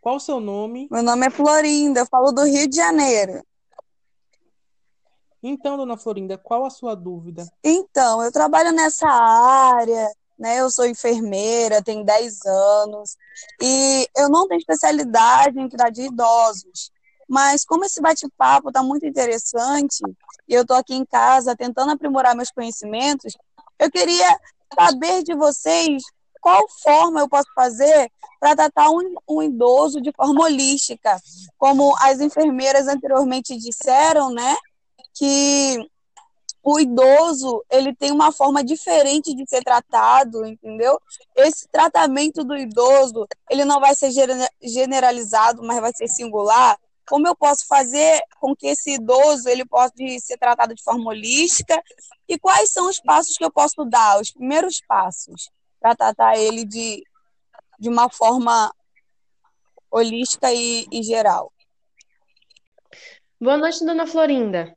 Qual 0.00 0.16
o 0.16 0.20
seu 0.20 0.38
nome? 0.38 0.88
Meu 0.90 1.02
nome 1.02 1.26
é 1.26 1.30
Florinda, 1.30 2.00
eu 2.00 2.06
falo 2.06 2.30
do 2.30 2.44
Rio 2.44 2.68
de 2.68 2.76
Janeiro. 2.76 3.42
Então, 5.42 5.76
dona 5.76 5.96
Florinda, 5.96 6.38
qual 6.38 6.64
a 6.64 6.70
sua 6.70 6.94
dúvida? 6.94 7.46
Então, 7.62 8.22
eu 8.22 8.32
trabalho 8.32 8.72
nessa 8.72 9.08
área, 9.08 10.08
né? 10.38 10.60
Eu 10.60 10.70
sou 10.70 10.86
enfermeira, 10.86 11.82
tenho 11.82 12.04
10 12.04 12.46
anos, 12.46 13.16
e 13.60 14.08
eu 14.16 14.28
não 14.28 14.46
tenho 14.46 14.58
especialidade 14.58 15.58
em 15.58 15.68
cuidar 15.68 15.90
de 15.90 16.02
idosos. 16.02 16.92
Mas 17.28 17.64
como 17.64 17.84
esse 17.84 18.00
bate-papo 18.00 18.68
está 18.68 18.82
muito 18.82 19.04
interessante 19.04 20.00
e 20.48 20.54
eu 20.54 20.62
estou 20.62 20.76
aqui 20.76 20.94
em 20.94 21.04
casa 21.04 21.56
tentando 21.56 21.92
aprimorar 21.92 22.36
meus 22.36 22.50
conhecimentos, 22.50 23.36
eu 23.78 23.90
queria 23.90 24.38
saber 24.78 25.22
de 25.22 25.34
vocês 25.34 26.02
qual 26.40 26.64
forma 26.82 27.20
eu 27.20 27.28
posso 27.28 27.52
fazer 27.54 28.10
para 28.38 28.54
tratar 28.54 28.90
um, 28.90 29.14
um, 29.28 29.42
idoso 29.42 30.00
de 30.00 30.12
forma 30.12 30.44
holística, 30.44 31.20
como 31.58 31.92
as 31.98 32.20
enfermeiras 32.20 32.86
anteriormente 32.86 33.56
disseram, 33.56 34.30
né? 34.30 34.56
Que 35.14 35.76
o 36.62 36.78
idoso 36.78 37.64
ele 37.70 37.94
tem 37.94 38.12
uma 38.12 38.30
forma 38.30 38.62
diferente 38.62 39.34
de 39.34 39.48
ser 39.48 39.64
tratado, 39.64 40.46
entendeu? 40.46 41.00
Esse 41.34 41.66
tratamento 41.68 42.44
do 42.44 42.56
idoso 42.56 43.26
ele 43.50 43.64
não 43.64 43.80
vai 43.80 43.94
ser 43.94 44.10
generalizado, 44.62 45.62
mas 45.64 45.80
vai 45.80 45.92
ser 45.94 46.06
singular 46.06 46.78
como 47.06 47.26
eu 47.26 47.36
posso 47.36 47.66
fazer 47.66 48.20
com 48.40 48.54
que 48.54 48.66
esse 48.66 48.94
idoso 48.94 49.48
ele 49.48 49.64
possa 49.64 49.92
ser 50.20 50.36
tratado 50.38 50.74
de 50.74 50.82
forma 50.82 51.10
holística 51.10 51.80
e 52.28 52.38
quais 52.38 52.70
são 52.70 52.88
os 52.88 53.00
passos 53.00 53.36
que 53.36 53.44
eu 53.44 53.50
posso 53.50 53.84
dar, 53.84 54.20
os 54.20 54.32
primeiros 54.32 54.80
passos 54.86 55.48
para 55.80 55.94
tratar 55.94 56.36
ele 56.36 56.64
de, 56.64 57.02
de 57.78 57.88
uma 57.88 58.10
forma 58.10 58.72
holística 59.90 60.52
e, 60.52 60.86
e 60.90 61.02
geral. 61.02 61.52
Boa 63.40 63.56
noite, 63.56 63.84
dona 63.84 64.06
Florinda. 64.06 64.74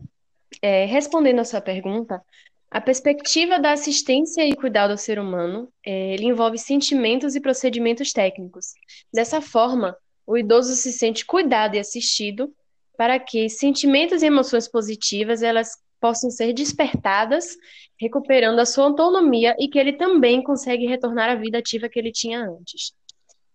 É, 0.61 0.85
respondendo 0.85 1.39
a 1.39 1.45
sua 1.45 1.61
pergunta, 1.61 2.21
a 2.69 2.79
perspectiva 2.79 3.57
da 3.57 3.71
assistência 3.71 4.45
e 4.45 4.55
cuidado 4.55 4.91
ao 4.91 4.97
ser 4.97 5.19
humano, 5.19 5.71
é, 5.83 6.15
envolve 6.17 6.57
sentimentos 6.57 7.35
e 7.35 7.41
procedimentos 7.41 8.11
técnicos. 8.11 8.73
Dessa 9.11 9.41
forma, 9.41 9.97
o 10.29 10.37
idoso 10.37 10.75
se 10.75 10.93
sente 10.93 11.25
cuidado 11.25 11.73
e 11.73 11.79
assistido 11.79 12.53
para 12.95 13.17
que 13.17 13.49
sentimentos 13.49 14.21
e 14.21 14.27
emoções 14.27 14.67
positivas 14.67 15.41
elas 15.41 15.71
possam 15.99 16.29
ser 16.29 16.53
despertadas, 16.53 17.57
recuperando 17.99 18.59
a 18.59 18.65
sua 18.65 18.83
autonomia 18.83 19.55
e 19.57 19.67
que 19.67 19.79
ele 19.79 19.93
também 19.93 20.43
consegue 20.43 20.85
retornar 20.85 21.31
à 21.31 21.35
vida 21.35 21.57
ativa 21.57 21.89
que 21.89 21.97
ele 21.97 22.11
tinha 22.11 22.47
antes. 22.47 22.93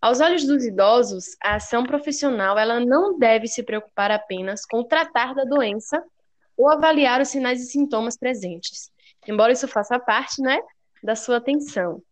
Aos 0.02 0.20
olhos 0.20 0.44
dos 0.44 0.64
idosos, 0.64 1.36
a 1.40 1.54
ação 1.54 1.84
profissional 1.84 2.58
ela 2.58 2.80
não 2.80 3.16
deve 3.16 3.46
se 3.46 3.62
preocupar 3.62 4.10
apenas 4.10 4.66
com 4.66 4.82
tratar 4.82 5.32
da 5.32 5.44
doença 5.44 6.02
ou 6.56 6.68
avaliar 6.68 7.20
os 7.20 7.28
sinais 7.28 7.62
e 7.62 7.66
sintomas 7.66 8.18
presentes, 8.18 8.90
embora 9.28 9.52
isso 9.52 9.68
faça 9.68 9.96
parte, 10.00 10.42
né, 10.42 10.58
da 11.04 11.14
sua 11.14 11.36
atenção. 11.36 12.02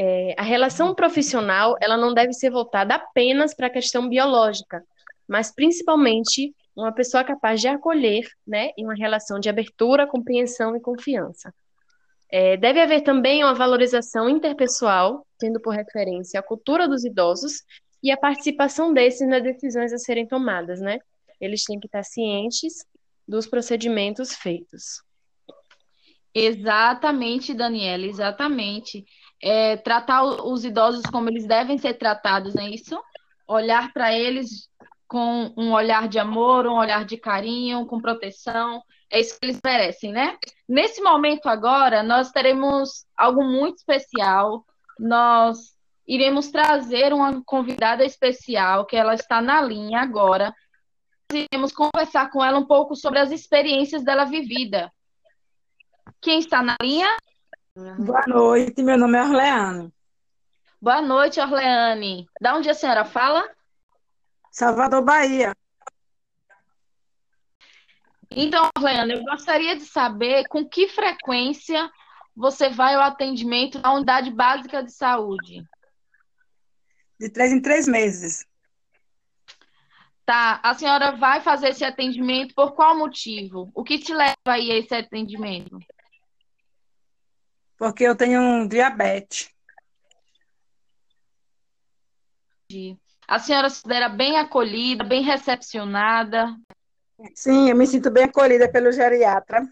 É, 0.00 0.32
a 0.38 0.44
relação 0.44 0.94
profissional 0.94 1.74
ela 1.80 1.96
não 1.96 2.14
deve 2.14 2.32
ser 2.32 2.50
voltada 2.50 2.94
apenas 2.94 3.52
para 3.52 3.66
a 3.66 3.70
questão 3.70 4.08
biológica, 4.08 4.80
mas 5.26 5.52
principalmente 5.52 6.54
uma 6.76 6.92
pessoa 6.92 7.24
capaz 7.24 7.60
de 7.60 7.66
acolher, 7.66 8.24
né, 8.46 8.70
em 8.78 8.84
uma 8.84 8.94
relação 8.94 9.40
de 9.40 9.48
abertura, 9.48 10.06
compreensão 10.06 10.76
e 10.76 10.80
confiança. 10.80 11.52
É, 12.30 12.56
deve 12.56 12.80
haver 12.80 13.00
também 13.00 13.42
uma 13.42 13.54
valorização 13.54 14.28
interpessoal, 14.28 15.26
tendo 15.36 15.60
por 15.60 15.74
referência 15.74 16.38
a 16.38 16.44
cultura 16.44 16.86
dos 16.86 17.04
idosos 17.04 17.64
e 18.00 18.12
a 18.12 18.16
participação 18.16 18.94
desses 18.94 19.26
nas 19.26 19.42
decisões 19.42 19.92
a 19.92 19.98
serem 19.98 20.28
tomadas, 20.28 20.80
né? 20.80 21.00
Eles 21.40 21.64
têm 21.64 21.80
que 21.80 21.88
estar 21.88 22.04
cientes 22.04 22.84
dos 23.26 23.48
procedimentos 23.48 24.32
feitos. 24.32 25.02
Exatamente, 26.32 27.52
Daniela, 27.52 28.06
exatamente 28.06 29.04
é, 29.42 29.76
tratar 29.76 30.24
os 30.24 30.64
idosos 30.64 31.02
como 31.06 31.28
eles 31.28 31.46
devem 31.46 31.78
ser 31.78 31.94
tratados, 31.94 32.56
é 32.56 32.68
isso? 32.68 33.00
Olhar 33.46 33.92
para 33.92 34.12
eles 34.12 34.68
com 35.06 35.52
um 35.56 35.72
olhar 35.72 36.06
de 36.06 36.18
amor, 36.18 36.66
um 36.66 36.76
olhar 36.76 37.04
de 37.04 37.16
carinho, 37.16 37.86
com 37.86 38.00
proteção, 38.00 38.82
é 39.10 39.20
isso 39.20 39.38
que 39.38 39.46
eles 39.46 39.60
merecem, 39.64 40.12
né? 40.12 40.36
Nesse 40.68 41.00
momento 41.00 41.46
agora, 41.48 42.02
nós 42.02 42.30
teremos 42.30 43.06
algo 43.16 43.42
muito 43.42 43.78
especial. 43.78 44.64
Nós 44.98 45.74
iremos 46.06 46.50
trazer 46.50 47.12
uma 47.14 47.42
convidada 47.44 48.04
especial, 48.04 48.84
que 48.84 48.96
ela 48.96 49.14
está 49.14 49.40
na 49.40 49.62
linha 49.62 50.00
agora. 50.00 50.54
Nós 51.30 51.46
iremos 51.50 51.72
conversar 51.72 52.30
com 52.30 52.44
ela 52.44 52.58
um 52.58 52.66
pouco 52.66 52.94
sobre 52.94 53.18
as 53.18 53.30
experiências 53.30 54.04
dela 54.04 54.24
vivida. 54.24 54.92
Quem 56.20 56.38
está 56.38 56.62
na 56.62 56.76
linha? 56.82 57.08
Boa 57.96 58.26
noite, 58.26 58.82
meu 58.82 58.98
nome 58.98 59.16
é 59.16 59.22
Orleane. 59.22 59.94
Boa 60.82 61.00
noite, 61.00 61.38
Orleane. 61.38 62.26
Da 62.40 62.56
onde 62.56 62.68
a 62.68 62.74
senhora 62.74 63.04
fala? 63.04 63.48
Salvador, 64.50 65.04
Bahia. 65.04 65.54
Então, 68.30 68.68
Orleane, 68.76 69.14
eu 69.14 69.22
gostaria 69.22 69.76
de 69.76 69.84
saber 69.84 70.48
com 70.48 70.68
que 70.68 70.88
frequência 70.88 71.88
você 72.34 72.68
vai 72.68 72.94
ao 72.94 73.02
atendimento 73.02 73.78
na 73.78 73.94
unidade 73.94 74.32
básica 74.32 74.82
de 74.82 74.92
saúde? 74.92 75.62
De 77.18 77.30
três 77.30 77.52
em 77.52 77.62
três 77.62 77.86
meses. 77.86 78.44
Tá. 80.26 80.58
A 80.64 80.74
senhora 80.74 81.12
vai 81.12 81.40
fazer 81.40 81.68
esse 81.68 81.84
atendimento 81.84 82.54
por 82.56 82.72
qual 82.72 82.98
motivo? 82.98 83.70
O 83.72 83.84
que 83.84 84.00
te 84.00 84.12
leva 84.12 84.34
aí 84.46 84.72
a 84.72 84.78
esse 84.78 84.94
atendimento? 84.94 85.78
Porque 87.78 88.04
eu 88.04 88.16
tenho 88.16 88.40
um 88.40 88.66
diabetes. 88.66 89.48
A 93.26 93.38
senhora 93.38 93.70
se 93.70 93.82
considera 93.82 94.08
bem 94.08 94.36
acolhida, 94.36 95.04
bem 95.04 95.22
recepcionada? 95.22 96.54
Sim, 97.34 97.70
eu 97.70 97.76
me 97.76 97.86
sinto 97.86 98.10
bem 98.10 98.24
acolhida 98.24 98.70
pelo 98.70 98.92
geriatra. 98.92 99.66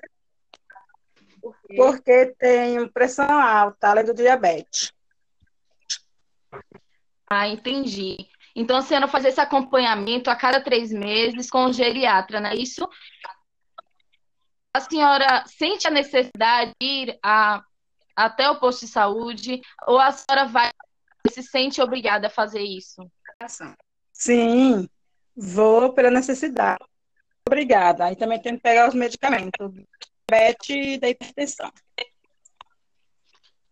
Por 1.41 1.57
porque 1.77 2.35
tenho 2.39 2.91
pressão 2.91 3.29
alta, 3.29 3.89
além 3.89 4.05
do 4.05 4.15
diabetes. 4.15 4.93
Ah, 7.29 7.49
entendi. 7.49 8.17
Então 8.55 8.77
a 8.79 8.83
senhora 8.83 9.09
faz 9.09 9.25
esse 9.25 9.41
acompanhamento 9.41 10.31
a 10.31 10.37
cada 10.37 10.63
três 10.63 10.91
meses 10.91 11.51
com 11.51 11.67
o 11.67 11.73
geriatra, 11.73 12.41
não 12.41 12.51
é 12.51 12.57
isso? 12.57 12.89
A 14.75 14.81
senhora 14.81 15.45
sente 15.47 15.87
a 15.87 15.91
necessidade 15.91 16.73
de 16.81 16.87
ir 16.87 17.19
a 17.23 17.63
até 18.17 18.49
o 18.49 18.59
posto 18.59 18.87
de 18.87 18.93
saúde, 18.93 19.61
ou 19.87 20.01
a 20.01 20.11
senhora 20.11 20.47
vai 20.47 20.71
se 21.31 21.43
sente 21.43 21.83
obrigada 21.83 22.29
a 22.29 22.31
fazer 22.31 22.63
isso? 22.63 23.03
Sim, 24.13 24.89
vou 25.37 25.93
pela 25.93 26.11
necessidade. 26.11 26.85
Obrigada. 27.47 28.07
Aí 28.07 28.17
também 28.17 28.41
tenho 28.41 28.57
que 28.57 28.63
pegar 28.63 28.89
os 28.89 28.95
medicamentos, 28.95 29.73
diabetes 30.29 30.95
e 30.95 30.99
da 30.99 31.09
hipertensão. 31.09 31.71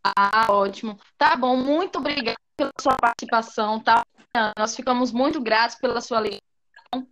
Ah, 0.05 0.47
ótimo. 0.51 0.99
Tá 1.17 1.35
bom, 1.35 1.57
muito 1.57 1.99
obrigada 1.99 2.37
pela 2.57 2.71
sua 2.79 2.97
participação, 2.97 3.81
tá? 3.81 4.05
Nós 4.59 4.77
ficamos 4.77 5.11
muito 5.13 5.41
gratos 5.41 5.77
pela 5.77 6.01
sua 6.01 6.21
ligação 6.21 7.09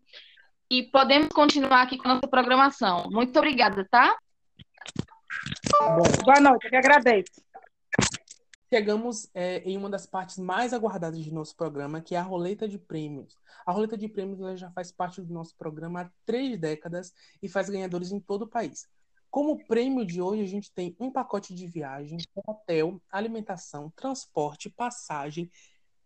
e 0.71 0.83
podemos 0.85 1.29
continuar 1.29 1.83
aqui 1.83 1.97
com 1.97 2.09
a 2.09 2.15
nossa 2.15 2.29
programação. 2.29 3.09
Muito 3.11 3.37
obrigada, 3.39 3.87
tá? 3.91 4.17
Bom, 5.81 6.03
Boa 6.25 6.41
noite, 6.41 6.65
eu 6.65 6.71
que 6.71 6.77
agradeço. 6.77 7.43
Chegamos 8.73 9.31
é, 9.35 9.59
em 9.59 9.77
uma 9.77 9.91
das 9.91 10.07
partes 10.07 10.39
mais 10.39 10.73
aguardadas 10.73 11.23
de 11.23 11.33
nosso 11.33 11.55
programa, 11.57 12.01
que 12.01 12.15
é 12.15 12.19
a 12.19 12.23
roleta 12.23 12.69
de 12.69 12.79
prêmios. 12.79 13.39
A 13.67 13.73
roleta 13.73 13.97
de 13.97 14.09
prêmios 14.09 14.59
já 14.59 14.71
faz 14.71 14.91
parte 14.91 15.21
do 15.21 15.33
nosso 15.33 15.55
programa 15.57 16.03
há 16.03 16.11
três 16.25 16.59
décadas 16.59 17.13
e 17.43 17.49
faz 17.49 17.69
ganhadores 17.69 18.13
em 18.13 18.21
todo 18.21 18.43
o 18.43 18.49
país. 18.49 18.89
Como 19.31 19.65
prêmio 19.67 20.05
de 20.05 20.21
hoje, 20.21 20.43
a 20.43 20.47
gente 20.47 20.73
tem 20.73 20.97
um 20.99 21.11
pacote 21.11 21.55
de 21.55 21.67
viagem, 21.67 22.19
hotel, 22.35 23.01
alimentação, 23.11 23.91
transporte, 23.97 24.71
passagem, 24.71 25.51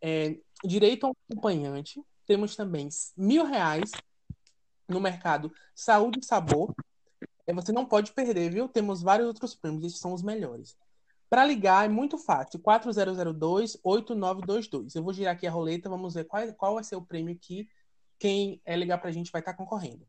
é, 0.01 0.37
direito 0.65 1.07
ao 1.07 1.17
acompanhante. 1.29 2.01
Temos 2.25 2.55
também 2.55 2.89
mil 3.17 3.45
reais 3.45 3.91
no 4.89 5.01
mercado 5.01 5.53
Saúde 5.75 6.21
e 6.21 6.25
Sabor. 6.25 6.73
É, 7.47 7.53
você 7.53 7.71
não 7.71 7.87
pode 7.87 8.13
perder, 8.13 8.51
viu? 8.51 8.69
Temos 8.69 9.03
vários 9.03 9.29
outros 9.29 9.55
prêmios, 9.55 9.85
esses 9.85 10.01
são 10.01 10.13
os 10.13 10.23
melhores. 10.23 10.77
Para 11.31 11.45
ligar 11.45 11.85
é 11.85 11.89
muito 11.89 12.19
fácil, 12.19 12.59
4002-8922. 12.61 14.97
Eu 14.97 15.03
vou 15.03 15.13
girar 15.13 15.35
aqui 15.35 15.47
a 15.47 15.51
roleta, 15.51 15.89
vamos 15.89 16.15
ver 16.15 16.25
qual, 16.25 16.53
qual 16.55 16.75
vai 16.75 16.85
ser 16.85 16.97
o 16.97 17.03
prêmio 17.03 17.39
que 17.39 17.69
quem 18.19 18.61
é 18.65 18.75
ligar 18.75 18.99
para 18.99 19.11
a 19.11 19.13
gente 19.13 19.31
vai 19.31 19.41
estar 19.41 19.53
tá 19.53 19.57
concorrendo. 19.57 20.05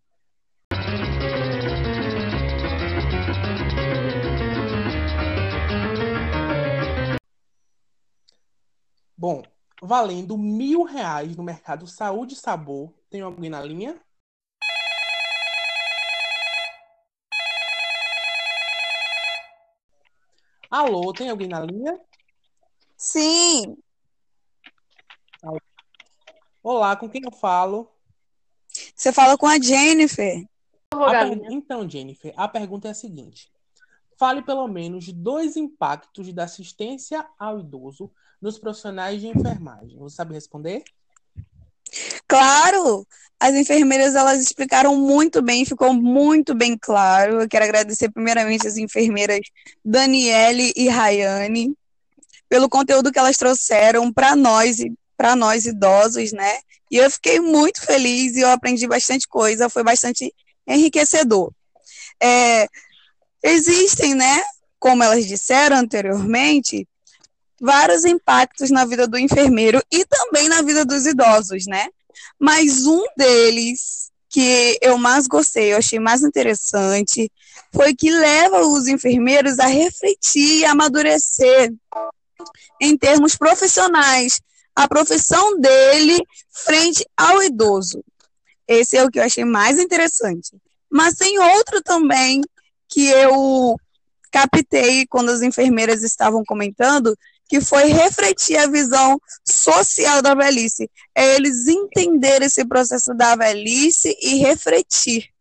Bom, 9.16 9.44
valendo 9.82 10.38
mil 10.38 10.84
reais 10.84 11.36
no 11.36 11.44
mercado 11.44 11.86
Saúde 11.86 12.34
e 12.34 12.38
Sabor. 12.38 12.94
Tem 13.10 13.22
alguém 13.22 13.50
na 13.50 13.62
linha? 13.62 14.00
Alô, 20.70 21.14
tem 21.14 21.30
alguém 21.30 21.48
na 21.48 21.62
linha? 21.62 22.00
Sim. 22.98 23.78
Olá, 26.62 26.96
com 26.96 27.10
quem 27.10 27.22
eu 27.24 27.32
falo? 27.32 27.90
Você 28.94 29.14
fala 29.14 29.38
com 29.38 29.48
a 29.48 29.60
Jennifer. 29.60 30.46
A 30.92 31.12
per... 31.12 31.52
Então, 31.52 31.90
Jennifer, 31.90 32.34
a 32.36 32.48
pergunta 32.48 32.90
é 32.90 32.92
a 32.92 32.96
seguinte: 32.96 33.50
fale 34.18 34.42
pelo 34.42 34.68
menos 34.68 35.12
dois 35.14 35.56
impactos 35.56 36.34
da 36.34 36.44
assistência 36.44 37.26
ao 37.40 37.60
idoso 37.60 38.12
nos 38.42 38.60
profissionais 38.60 39.22
de 39.22 39.28
enfermagem. 39.28 39.98
Você 40.00 40.18
sabe 40.18 40.34
responder? 40.34 40.84
Claro! 42.28 43.08
As 43.40 43.54
enfermeiras 43.54 44.16
elas 44.16 44.42
explicaram 44.42 44.96
muito 44.96 45.42
bem, 45.44 45.64
ficou 45.64 45.94
muito 45.94 46.56
bem 46.56 46.76
claro. 46.78 47.42
Eu 47.42 47.48
quero 47.48 47.66
agradecer 47.66 48.10
primeiramente 48.10 48.68
as 48.68 48.78
enfermeiras 48.78 49.40
Daniele 49.86 50.74
e 50.76 50.90
Rayane 50.90 51.76
pelo 52.50 52.70
conteúdo 52.70 53.12
que 53.12 53.20
elas 53.20 53.38
trouxeram 53.38 54.12
para 54.12 54.36
nós 54.36 54.78
para 55.16 55.36
nós 55.36 55.66
idosos, 55.66 56.32
né? 56.32 56.60
E 56.92 56.98
eu 56.98 57.10
fiquei 57.10 57.40
muito 57.40 57.82
feliz 57.82 58.36
e 58.36 58.42
eu 58.42 58.50
aprendi 58.50 58.88
bastante 58.88 59.28
coisa, 59.28 59.70
foi 59.70 59.84
bastante 59.84 60.32
enriquecedor. 60.68 61.52
É, 62.22 62.68
existem, 63.44 64.14
né? 64.14 64.44
Como 64.80 65.04
elas 65.04 65.26
disseram 65.26 65.78
anteriormente, 65.78 66.88
vários 67.60 68.06
impactos 68.06 68.70
na 68.70 68.86
vida 68.86 69.08
do 69.08 69.18
enfermeiro 69.18 69.82
e 69.92 70.06
também 70.06 70.48
na 70.48 70.62
vida 70.62 70.86
dos 70.86 71.08
idosos, 71.08 71.66
né? 71.66 71.88
Mas 72.40 72.86
um 72.86 73.04
deles 73.18 74.10
que 74.30 74.78
eu 74.82 74.98
mais 74.98 75.28
gostei, 75.28 75.74
eu 75.74 75.78
achei 75.78 76.00
mais 76.00 76.22
interessante, 76.22 77.32
foi 77.74 77.96
que 77.96 78.10
leva 78.10 78.66
os 78.68 78.88
enfermeiros 78.88 79.60
a 79.60 79.68
refletir 79.68 80.60
e 80.60 80.66
amadurecer 80.66 81.74
em 82.82 82.98
termos 82.98 83.36
profissionais 83.36 84.40
a 84.76 84.88
profissão 84.88 85.60
dele 85.60 86.22
frente 86.52 87.06
ao 87.16 87.42
idoso. 87.42 88.04
Esse 88.68 88.98
é 88.98 89.04
o 89.04 89.10
que 89.10 89.18
eu 89.18 89.24
achei 89.24 89.44
mais 89.44 89.80
interessante. 89.80 90.56
Mas 90.90 91.16
tem 91.16 91.40
outro 91.40 91.82
também 91.82 92.42
que 92.88 93.08
eu 93.08 93.76
captei 94.32 95.06
quando 95.08 95.30
as 95.30 95.42
enfermeiras 95.42 96.04
estavam 96.04 96.44
comentando, 96.46 97.18
que 97.48 97.62
foi 97.62 97.86
refletir 97.86 98.58
a 98.58 98.68
visão 98.68 99.20
social 99.46 100.22
da 100.22 100.36
velhice. 100.36 100.90
É 101.16 101.36
eles 101.36 101.68
entenderem 101.68 102.48
esse 102.48 102.66
processo 102.66 103.14
da 103.14 103.36
velhice 103.36 104.16
e 104.22 104.36
refletir. 104.36 105.32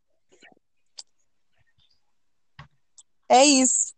É 3.28 3.44
isso. 3.44 3.94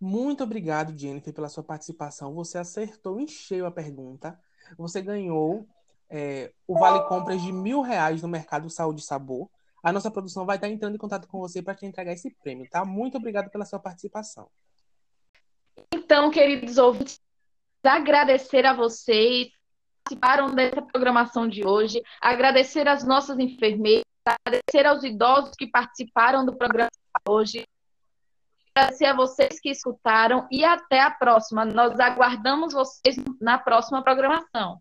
Muito 0.00 0.44
obrigado, 0.44 0.96
Jennifer, 0.96 1.34
pela 1.34 1.48
sua 1.48 1.64
participação. 1.64 2.34
Você 2.34 2.56
acertou 2.56 3.18
em 3.18 3.26
cheio 3.26 3.66
a 3.66 3.70
pergunta. 3.70 4.38
Você 4.76 5.02
ganhou 5.02 5.66
é, 6.08 6.52
o 6.66 6.78
Vale 6.78 7.08
Compras 7.08 7.42
de 7.42 7.52
mil 7.52 7.80
reais 7.80 8.22
no 8.22 8.28
Mercado 8.28 8.70
Saúde 8.70 9.00
e 9.00 9.04
Sabor. 9.04 9.50
A 9.82 9.92
nossa 9.92 10.10
produção 10.10 10.46
vai 10.46 10.56
estar 10.56 10.68
entrando 10.68 10.94
em 10.94 10.98
contato 10.98 11.26
com 11.26 11.38
você 11.38 11.62
para 11.62 11.74
te 11.74 11.86
entregar 11.86 12.12
esse 12.12 12.30
prêmio, 12.30 12.68
tá? 12.70 12.84
Muito 12.84 13.16
obrigado 13.16 13.50
pela 13.50 13.64
sua 13.64 13.78
participação. 13.78 14.48
Então, 16.08 16.30
queridos 16.30 16.78
ouvintes, 16.78 17.20
agradecer 17.84 18.64
a 18.64 18.72
vocês 18.72 19.48
que 20.08 20.16
participaram 20.16 20.54
dessa 20.54 20.80
programação 20.80 21.46
de 21.46 21.66
hoje, 21.66 22.02
agradecer 22.18 22.88
às 22.88 23.04
nossas 23.04 23.38
enfermeiras, 23.38 24.06
agradecer 24.24 24.86
aos 24.86 25.04
idosos 25.04 25.50
que 25.54 25.66
participaram 25.66 26.46
do 26.46 26.56
programa 26.56 26.88
hoje, 27.28 27.62
agradecer 28.74 29.04
a 29.04 29.12
vocês 29.12 29.60
que 29.60 29.68
escutaram 29.68 30.48
e 30.50 30.64
até 30.64 31.02
a 31.02 31.10
próxima. 31.10 31.66
Nós 31.66 32.00
aguardamos 32.00 32.72
vocês 32.72 33.16
na 33.38 33.58
próxima 33.58 34.02
programação. 34.02 34.80